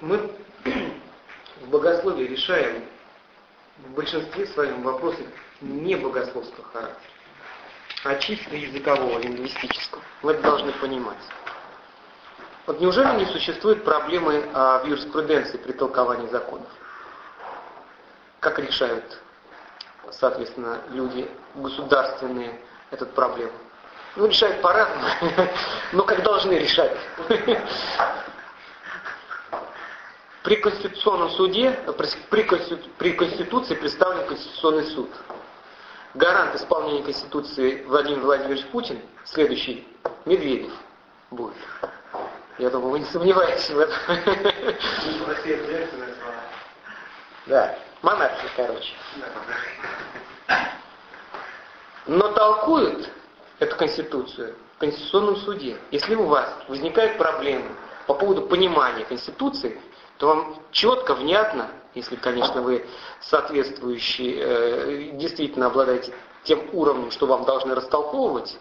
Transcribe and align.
Мы 0.00 0.30
в 1.60 1.68
богословии 1.68 2.24
решаем 2.26 2.84
в 3.78 3.90
большинстве 3.92 4.46
своем 4.46 4.82
вопросы 4.82 5.26
не 5.60 5.94
богословского 5.94 6.66
характера, 6.72 7.12
а 8.04 8.14
чисто 8.16 8.56
языкового, 8.56 9.18
лингвистического. 9.18 10.02
Мы 10.22 10.32
это 10.32 10.42
должны 10.42 10.72
понимать. 10.72 11.18
Вот 12.66 12.80
неужели 12.80 13.18
не 13.18 13.26
существует 13.26 13.84
проблемы 13.84 14.48
а, 14.54 14.78
в 14.78 14.86
юриспруденции 14.86 15.58
при 15.58 15.72
толковании 15.72 16.28
законов? 16.28 16.68
Как 18.38 18.58
решают, 18.58 19.18
соответственно, 20.12 20.80
люди 20.90 21.28
государственные 21.54 22.58
эту 22.90 23.06
проблему? 23.06 23.52
Ну, 24.16 24.26
решают 24.26 24.62
по-разному, 24.62 25.04
но 25.92 26.04
как 26.04 26.22
должны 26.22 26.54
решать. 26.54 26.96
При 30.42 30.56
Конституционном 30.56 31.30
суде, 31.30 31.72
при, 32.30 32.42
при 32.98 33.12
Конституции 33.12 33.74
представлен 33.74 34.26
Конституционный 34.26 34.84
суд. 34.84 35.10
Гарант 36.14 36.56
исполнения 36.56 37.02
Конституции 37.02 37.84
Владимир 37.84 38.20
Владимирович 38.20 38.64
Путин, 38.66 39.00
следующий 39.24 39.86
Медведев 40.24 40.72
будет. 41.30 41.54
Я 42.58 42.70
думаю, 42.70 42.90
вы 42.90 42.98
не 43.00 43.04
сомневаетесь 43.06 43.70
в 43.70 43.78
этом. 43.78 43.96
Да, 47.46 47.78
монархия, 48.02 48.50
короче. 48.56 48.94
Но 52.06 52.28
толкуют 52.32 53.08
эту 53.58 53.76
Конституцию 53.76 54.54
в 54.76 54.78
Конституционном 54.78 55.36
суде. 55.36 55.76
Если 55.90 56.14
у 56.14 56.24
вас 56.24 56.50
возникают 56.66 57.18
проблемы 57.18 57.68
по 58.06 58.14
поводу 58.14 58.42
понимания 58.42 59.04
Конституции, 59.04 59.80
то 60.20 60.26
вам 60.26 60.54
четко, 60.70 61.14
внятно, 61.14 61.70
если, 61.94 62.14
конечно, 62.14 62.60
вы 62.60 62.86
соответствующий, 63.20 64.36
э, 64.38 65.10
действительно 65.12 65.66
обладаете 65.66 66.12
тем 66.44 66.68
уровнем, 66.74 67.10
что 67.10 67.24
вам 67.24 67.46
должны 67.46 67.74
растолковывать, 67.74 68.58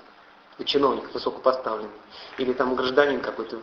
вы 0.58 0.64
чиновник 0.64 1.14
высокопоставленный, 1.14 1.92
или 2.38 2.54
там 2.54 2.76
гражданин 2.76 3.20
какой-то 3.20 3.60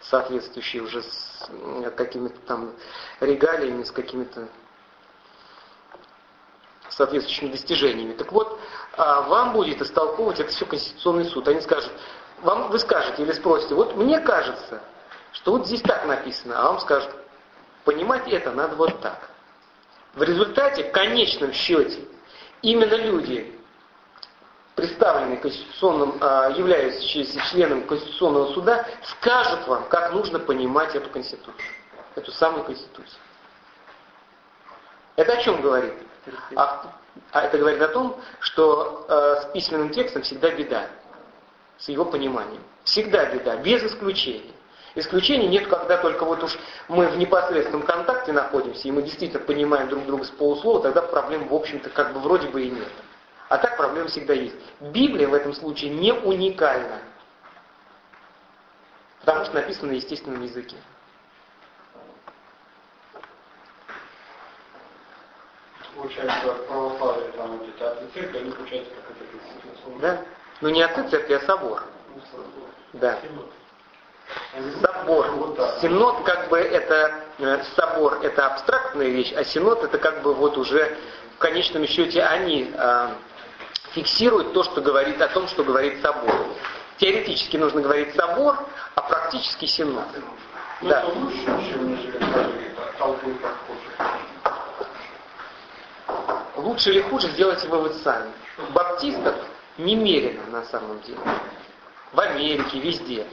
соответствующий 0.00 0.80
уже 0.80 1.00
с 1.02 1.48
какими-то 1.96 2.40
там 2.40 2.72
регалиями, 3.20 3.84
с 3.84 3.92
какими-то 3.92 4.48
соответствующими 6.88 7.52
достижениями. 7.52 8.14
Так 8.14 8.32
вот, 8.32 8.58
а, 8.96 9.20
вам 9.22 9.52
будет 9.52 9.80
истолковывать 9.80 10.40
это 10.40 10.50
все 10.50 10.66
Конституционный 10.66 11.26
суд. 11.26 11.46
Они 11.46 11.60
скажут, 11.60 11.92
вам, 12.42 12.68
вы 12.68 12.80
скажете 12.80 13.22
или 13.22 13.30
спросите, 13.30 13.76
вот 13.76 13.94
мне 13.94 14.18
кажется, 14.18 14.82
что 15.30 15.52
вот 15.52 15.68
здесь 15.68 15.82
так 15.82 16.04
написано, 16.04 16.58
а 16.58 16.64
вам 16.64 16.80
скажут, 16.80 17.14
Понимать 17.84 18.28
это 18.28 18.52
надо 18.52 18.76
вот 18.76 19.00
так. 19.00 19.30
В 20.14 20.22
результате, 20.22 20.84
в 20.84 20.92
конечном 20.92 21.52
счете, 21.52 22.00
именно 22.62 22.94
люди, 22.94 23.54
представленные 24.74 25.38
конституционным, 25.38 26.18
а, 26.20 26.50
являющиеся 26.50 27.40
членом 27.50 27.86
Конституционного 27.86 28.52
суда, 28.52 28.86
скажут 29.02 29.66
вам, 29.66 29.88
как 29.88 30.12
нужно 30.12 30.38
понимать 30.38 30.94
эту 30.94 31.10
Конституцию, 31.10 31.54
эту 32.14 32.32
самую 32.32 32.64
Конституцию. 32.64 33.20
Это 35.16 35.32
о 35.32 35.42
чем 35.42 35.60
говорит? 35.60 35.94
А, 36.54 36.92
а 37.32 37.42
это 37.42 37.58
говорит 37.58 37.82
о 37.82 37.88
том, 37.88 38.20
что 38.40 39.04
э, 39.08 39.42
с 39.42 39.52
письменным 39.52 39.90
текстом 39.90 40.22
всегда 40.22 40.50
беда, 40.50 40.86
с 41.78 41.88
его 41.88 42.04
пониманием. 42.04 42.62
Всегда 42.84 43.26
беда, 43.26 43.56
без 43.56 43.82
исключения. 43.82 44.52
Исключений 44.98 45.46
нет, 45.46 45.68
когда 45.68 45.96
только 45.98 46.24
вот 46.24 46.42
уж 46.42 46.58
мы 46.88 47.06
в 47.06 47.16
непосредственном 47.16 47.82
контакте 47.82 48.32
находимся, 48.32 48.88
и 48.88 48.90
мы 48.90 49.02
действительно 49.02 49.38
понимаем 49.38 49.88
друг 49.88 50.04
друга 50.06 50.24
с 50.24 50.30
полуслова, 50.30 50.82
тогда 50.82 51.02
проблем, 51.02 51.46
в 51.46 51.54
общем-то, 51.54 51.88
как 51.90 52.12
бы 52.12 52.18
вроде 52.18 52.48
бы 52.48 52.64
и 52.64 52.70
нет. 52.70 52.88
А 53.48 53.58
так 53.58 53.76
проблем 53.76 54.08
всегда 54.08 54.34
есть. 54.34 54.56
Библия 54.80 55.28
в 55.28 55.34
этом 55.34 55.54
случае 55.54 55.90
не 55.90 56.12
уникальна, 56.12 56.98
потому 59.20 59.44
что 59.44 59.54
написана 59.54 59.92
на 59.92 59.96
естественном 59.96 60.42
языке. 60.42 60.74
Получается, 65.94 66.54
православие 66.66 67.30
там 67.36 67.56
вот 67.56 67.68
эти 67.68 67.82
отцы 67.84 68.04
церкви, 68.14 68.38
они 68.38 68.50
получается 68.50 68.90
как 68.96 69.16
это 69.16 70.00
Да? 70.00 70.24
Ну 70.60 70.70
не 70.70 70.82
отцы 70.82 71.08
церкви, 71.08 71.34
а 71.34 71.40
собор. 71.46 71.84
Ну, 72.16 72.42
да 72.94 73.20
собор. 74.80 75.26
Синод 75.80 76.22
как 76.24 76.48
бы 76.48 76.58
это, 76.58 77.24
э, 77.38 77.62
собор 77.76 78.20
это 78.22 78.46
абстрактная 78.46 79.08
вещь, 79.08 79.32
а 79.36 79.44
синод 79.44 79.84
это 79.84 79.98
как 79.98 80.22
бы 80.22 80.34
вот 80.34 80.56
уже 80.56 80.96
в 81.36 81.38
конечном 81.38 81.86
счете 81.86 82.22
они 82.22 82.72
э, 82.74 83.08
фиксируют 83.92 84.52
то, 84.52 84.64
что 84.64 84.80
говорит 84.80 85.20
о 85.22 85.28
том, 85.28 85.48
что 85.48 85.64
говорит 85.64 86.02
собор. 86.02 86.34
Теоретически 86.98 87.56
нужно 87.56 87.80
говорить 87.80 88.14
собор, 88.14 88.56
а 88.94 89.02
практически 89.02 89.66
синод. 89.66 90.04
Но 90.80 90.88
да. 90.88 91.02
чем 91.02 91.98
Лучше 96.56 96.90
или 96.90 97.02
хуже 97.02 97.28
сделайте 97.30 97.68
вывод 97.68 97.94
сами. 98.02 98.30
Баптистов 98.70 99.36
немерено 99.76 100.42
на 100.50 100.64
самом 100.64 101.00
деле. 101.02 101.20
В 102.12 102.20
Америке, 102.20 102.80
везде. 102.80 103.26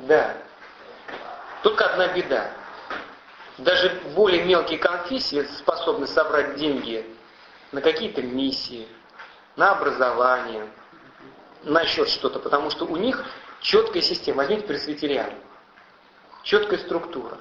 Да. 0.00 0.36
Только 1.62 1.86
одна 1.86 2.08
беда. 2.08 2.50
Даже 3.58 4.00
более 4.14 4.44
мелкие 4.44 4.78
конфессии 4.78 5.42
способны 5.58 6.06
собрать 6.06 6.56
деньги 6.56 7.06
на 7.72 7.80
какие-то 7.80 8.22
миссии, 8.22 8.88
на 9.56 9.72
образование, 9.72 10.68
на 11.62 11.84
счет 11.86 12.08
что-то, 12.08 12.40
потому 12.40 12.70
что 12.70 12.84
у 12.84 12.96
них 12.96 13.24
четкая 13.60 14.02
система. 14.02 14.38
Возьмите 14.38 14.66
пресвитериан. 14.66 15.30
Четкая 16.42 16.78
структура. 16.80 17.38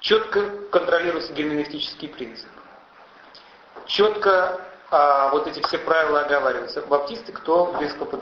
Четко 0.00 0.50
контролируется 0.70 1.32
герменевтический 1.32 2.08
принцип. 2.08 2.48
Четко 3.86 4.60
а, 4.90 5.30
вот 5.30 5.46
эти 5.46 5.62
все 5.62 5.78
правила 5.78 6.20
оговариваются. 6.22 6.82
Баптисты 6.82 7.32
кто 7.32 7.66
близко 7.66 8.04
по 8.04 8.16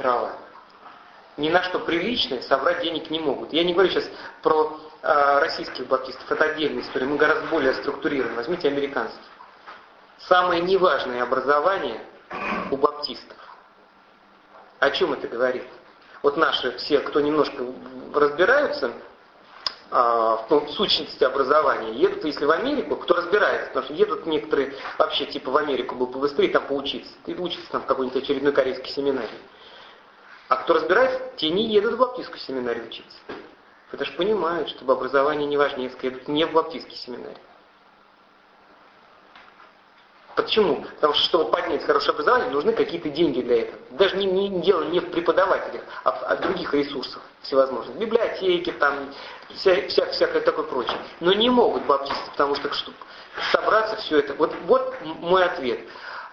ни 1.37 1.49
на 1.49 1.63
что 1.63 1.79
приличное 1.79 2.43
собрать 2.43 2.83
денег 2.83 3.11
не 3.11 3.19
могут. 3.19 3.53
Я 3.53 3.65
не 3.65 3.73
говорю 3.73 3.91
сейчас 3.91 4.09
про 4.43 4.79
э, 5.03 5.39
российских 5.41 5.87
баптистов, 5.87 6.31
это 6.31 6.45
отдельная 6.45 6.83
история, 6.83 7.07
мы 7.07 7.17
гораздо 7.17 7.47
более 7.47 7.75
структурированы. 7.75 8.35
Возьмите 8.35 8.69
американских. 8.69 9.21
Самое 10.19 10.61
неважное 10.61 11.23
образование 11.23 12.01
у 12.71 12.77
баптистов. 12.77 13.37
О 14.79 14.91
чем 14.91 15.13
это 15.13 15.29
говорит? 15.29 15.67
Вот 16.23 16.37
наши 16.37 16.77
все, 16.77 17.01
кто 17.01 17.21
немножко 17.21 17.65
разбираются 18.15 18.93
а, 19.91 20.47
в 20.49 20.69
сущности 20.69 21.25
образования, 21.25 21.95
едут, 21.95 22.25
если 22.25 22.45
в 22.45 22.51
Америку, 22.51 22.97
кто 22.97 23.15
разбирается, 23.15 23.69
потому 23.69 23.87
что 23.87 23.95
едут 23.95 24.27
некоторые 24.27 24.75
вообще 24.99 25.27
типа 25.27 25.51
в 25.51 25.57
Америку 25.57 25.97
бы 25.97 26.07
побыстрее 26.07 26.51
там 26.51 26.67
поучиться. 26.67 27.13
Ты 27.25 27.35
учишься 27.35 27.71
там 27.71 27.83
в 27.83 27.87
какой-нибудь 27.87 28.23
очередной 28.23 28.53
корейской 28.53 28.89
семинарии. 28.89 29.39
А 30.51 30.57
кто 30.57 30.75
разбирается, 30.75 31.21
те 31.37 31.49
не 31.49 31.69
едут 31.69 31.95
в 31.95 31.99
баптистскую 31.99 32.41
семинарию 32.41 32.85
учиться. 32.89 33.19
Потому 33.93 34.05
что 34.09 34.17
понимают, 34.17 34.69
что 34.69 34.91
образование 34.91 35.47
не 35.47 35.57
важнее, 35.57 35.93
едут 36.03 36.27
не 36.27 36.45
в 36.45 36.53
баптистский 36.53 36.97
семинарий. 36.97 37.39
Почему? 40.35 40.85
Потому 40.97 41.15
что, 41.15 41.25
чтобы 41.25 41.53
поднять 41.53 41.85
хорошее 41.85 42.15
образование, 42.15 42.51
нужны 42.51 42.73
какие-то 42.73 43.11
деньги 43.11 43.43
для 43.43 43.63
этого. 43.63 43.79
Даже 43.91 44.17
не, 44.17 44.27
не 44.27 44.61
дело 44.61 44.83
не 44.87 44.99
в 44.99 45.13
преподавателях, 45.13 45.85
а 46.03 46.11
в, 46.11 46.25
а 46.25 46.35
других 46.35 46.75
ресурсах 46.75 47.23
всевозможных. 47.43 47.97
Библиотеки, 47.97 48.73
там, 48.73 49.15
вся, 49.51 49.87
вся, 49.87 50.07
всякое 50.07 50.41
такое 50.41 50.65
прочее. 50.65 50.99
Но 51.21 51.33
не 51.33 51.49
могут 51.49 51.87
баптисты, 51.87 52.29
потому 52.33 52.57
что, 52.57 52.73
чтобы 52.73 52.97
собраться 53.53 53.95
все 53.99 54.19
это. 54.19 54.35
Вот, 54.35 54.53
вот 54.67 54.97
мой 55.05 55.45
ответ. 55.45 55.79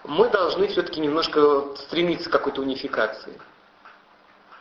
Мы 0.02 0.28
должны 0.28 0.66
все-таки 0.66 0.98
немножко 1.00 1.76
стремиться 1.76 2.28
к 2.28 2.32
какой-то 2.32 2.62
унификации. 2.62 3.38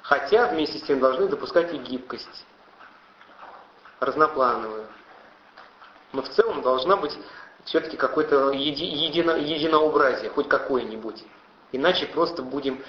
Хотя 0.08 0.48
вместе 0.48 0.80
с 0.80 0.84
тем 0.84 1.02
должны 1.02 1.28
допускать 1.28 1.74
и 1.74 1.78
гибкость, 1.78 2.46
разноплановую. 4.00 4.88
Но 6.14 6.22
в 6.22 6.30
целом 6.30 6.62
должна 6.62 6.96
быть 6.96 7.14
все-таки 7.66 7.98
какое-то 7.98 8.52
еди, 8.52 8.86
едино, 8.86 9.32
единообразие, 9.32 10.30
хоть 10.30 10.48
какое-нибудь. 10.48 11.22
Иначе 11.74 12.06
просто 12.06 12.42
будем... 12.42 12.82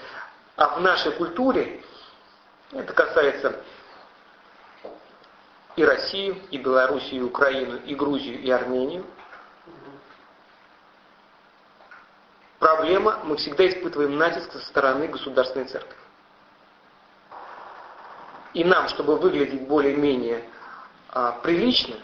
А 0.55 0.77
в 0.77 0.81
нашей 0.81 1.11
культуре, 1.11 1.83
это 2.71 2.93
касается 2.93 3.61
и 5.75 5.83
Россию, 5.83 6.37
и 6.51 6.57
Белоруссию, 6.57 7.23
и 7.23 7.25
Украину, 7.25 7.79
и 7.85 7.95
Грузию, 7.95 8.39
и 8.39 8.49
Армению, 8.49 9.05
проблема, 12.59 13.19
мы 13.25 13.35
всегда 13.35 13.67
испытываем 13.67 14.17
натиск 14.17 14.53
со 14.53 14.59
стороны 14.59 15.09
государственной 15.09 15.65
церкви. 15.65 15.97
И 18.53 18.63
нам, 18.63 18.87
чтобы 18.89 19.17
выглядеть 19.17 19.67
более-менее 19.67 20.43
а, 21.09 21.33
прилично, 21.43 21.95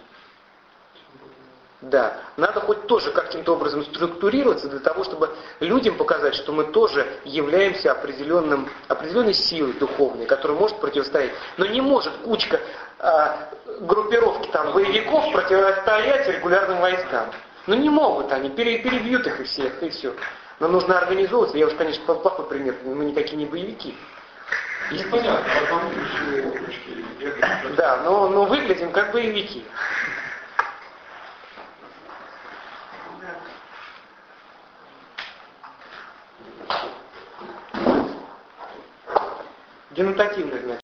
да, 1.82 2.18
надо 2.38 2.62
хоть 2.62 2.88
тоже 2.88 3.12
каким-то 3.12 3.54
образом 3.54 3.86
структурироваться 3.86 4.68
для 4.70 4.80
того, 4.80 5.04
чтобы 5.04 5.30
людям 5.60 5.98
показать, 5.98 6.34
что 6.34 6.52
мы 6.52 6.64
тоже 6.66 7.06
являемся 7.26 7.92
определенным, 7.92 8.70
определенной 8.88 9.34
силой 9.34 9.74
духовной, 9.74 10.26
которая 10.26 10.58
может 10.58 10.80
противостоять. 10.80 11.32
Но 11.58 11.66
не 11.66 11.82
может 11.82 12.12
кучка 12.24 12.60
а, 12.98 13.50
группировки 13.82 14.48
там 14.48 14.74
боевиков 14.74 15.32
противостоять 15.32 16.28
регулярным 16.28 16.80
войскам. 16.80 17.28
Ну 17.68 17.76
не 17.76 17.90
могут 17.90 18.32
они, 18.32 18.50
перебьют 18.50 19.28
их 19.28 19.42
и 19.42 19.44
всех, 19.44 19.84
и 19.84 19.90
все. 19.90 20.14
Но 20.60 20.68
нужно 20.68 20.98
организовываться. 20.98 21.58
Я 21.58 21.68
уж, 21.68 21.74
конечно, 21.74 22.16
плохой 22.16 22.46
пример, 22.46 22.76
мы 22.84 23.06
никакие 23.06 23.38
не 23.38 23.46
боевики. 23.46 23.96
Непонятно, 24.92 25.52
Да, 27.76 27.98
но, 28.04 28.30
но 28.30 28.46
выглядим 28.46 28.92
как 28.92 29.12
боевики. 29.12 29.66
Денотативное 39.92 40.60
значение. 40.60 40.80